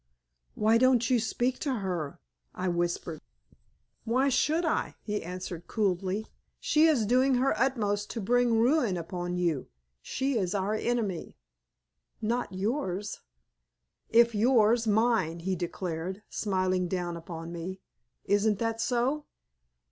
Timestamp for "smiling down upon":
16.31-17.51